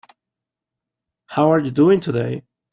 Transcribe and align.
How 1.27 1.53
are 1.53 1.59
you 1.59 1.69
doing 1.69 1.99
today? 1.99 2.41